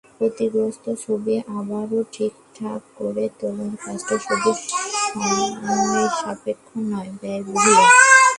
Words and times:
ক্ষতিগ্রস্ত 0.09 0.85
ছবি 1.03 1.35
আবারও 1.59 1.99
ঠিকঠাক 2.13 2.81
করে 2.97 3.25
তোলার 3.39 3.73
কাজটা 3.83 4.15
শুধু 4.25 4.51
সময়সাপেক্ষ 5.05 6.67
নয়, 6.91 7.11
ব্যয়বহুলও। 7.19 7.85